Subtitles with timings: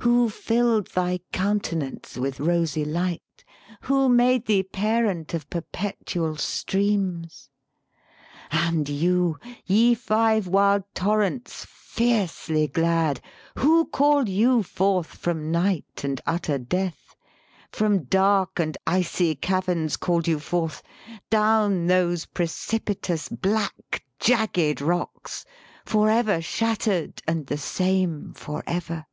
[0.00, 3.44] Who filled thy countenance with rosy light?
[3.82, 7.50] Who made thee parent of perpetual streams?
[8.52, 13.20] And you, ye five wild torrents fiercely glad!
[13.58, 17.16] Who called you forth from night and utter death,
[17.72, 20.84] From dark and icy caverns called you forth,
[21.30, 25.44] Down those precipitous, black, jagged Rocks,
[25.84, 29.06] Forever shattered and the same forever?